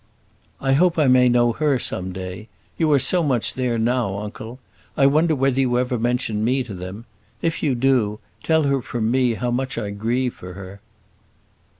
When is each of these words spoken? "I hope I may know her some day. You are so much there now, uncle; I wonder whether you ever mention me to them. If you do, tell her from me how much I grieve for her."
"I 0.59 0.73
hope 0.73 0.97
I 0.97 1.07
may 1.07 1.29
know 1.29 1.51
her 1.53 1.77
some 1.77 2.11
day. 2.11 2.47
You 2.75 2.91
are 2.91 2.97
so 2.97 3.21
much 3.21 3.53
there 3.53 3.77
now, 3.77 4.17
uncle; 4.17 4.57
I 4.97 5.05
wonder 5.05 5.35
whether 5.35 5.59
you 5.59 5.77
ever 5.77 5.99
mention 5.99 6.43
me 6.43 6.63
to 6.63 6.73
them. 6.73 7.05
If 7.43 7.61
you 7.61 7.75
do, 7.75 8.19
tell 8.41 8.63
her 8.63 8.81
from 8.81 9.11
me 9.11 9.35
how 9.35 9.51
much 9.51 9.77
I 9.77 9.91
grieve 9.91 10.33
for 10.33 10.53
her." 10.53 10.81